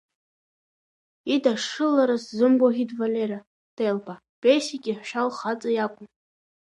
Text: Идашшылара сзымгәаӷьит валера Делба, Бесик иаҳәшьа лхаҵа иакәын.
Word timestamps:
Идашшылара 1.33 2.15
сзымгәаӷьит 2.23 2.91
валера 2.99 3.39
Делба, 3.75 4.15
Бесик 4.41 4.83
иаҳәшьа 4.87 5.23
лхаҵа 5.27 5.69
иакәын. 5.73 6.07